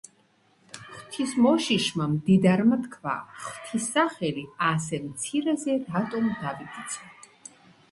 [0.95, 3.13] ღვთის მოშიშმა მდიდარმა თქვა:
[3.43, 7.09] ღვთის სახელი ასე მცირეზე რატომ დავიფიცო